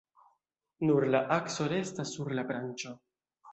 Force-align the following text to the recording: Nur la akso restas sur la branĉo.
Nur 0.89 1.05
la 1.09 1.21
akso 1.37 1.69
restas 1.75 2.17
sur 2.17 2.35
la 2.41 2.47
branĉo. 2.53 2.97